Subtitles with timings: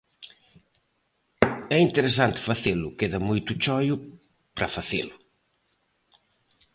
[1.77, 3.95] É interesante facelo, queda moito choio
[4.55, 5.15] para facelo.